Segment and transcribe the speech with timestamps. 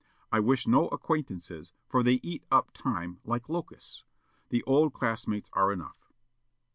[0.31, 4.01] I wish no acquaintances, for they eat up time like locusts.
[4.49, 6.11] The old class mates are enough."